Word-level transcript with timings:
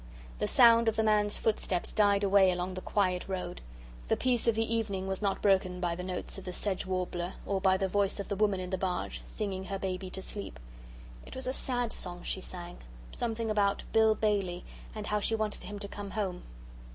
The 0.39 0.47
sound 0.47 0.87
of 0.87 0.95
the 0.95 1.03
man's 1.03 1.37
footsteps 1.37 1.91
died 1.91 2.23
away 2.23 2.49
along 2.51 2.73
the 2.73 2.81
quiet 2.81 3.27
road. 3.27 3.61
The 4.07 4.17
peace 4.17 4.47
of 4.47 4.55
the 4.55 4.63
evening 4.73 5.05
was 5.05 5.21
not 5.21 5.43
broken 5.43 5.79
by 5.79 5.93
the 5.93 6.01
notes 6.01 6.39
of 6.39 6.43
the 6.43 6.51
sedge 6.53 6.87
warblers 6.87 7.35
or 7.45 7.61
by 7.61 7.77
the 7.77 7.87
voice 7.87 8.19
of 8.19 8.27
the 8.27 8.35
woman 8.35 8.59
in 8.59 8.71
the 8.71 8.79
barge, 8.79 9.21
singing 9.27 9.65
her 9.65 9.77
baby 9.77 10.09
to 10.09 10.21
sleep. 10.23 10.59
It 11.23 11.35
was 11.35 11.45
a 11.45 11.53
sad 11.53 11.93
song 11.93 12.23
she 12.23 12.41
sang. 12.41 12.79
Something 13.11 13.51
about 13.51 13.83
Bill 13.93 14.15
Bailey 14.15 14.65
and 14.95 15.05
how 15.05 15.19
she 15.19 15.35
wanted 15.35 15.65
him 15.65 15.77
to 15.77 15.87
come 15.87 16.09
home. 16.09 16.41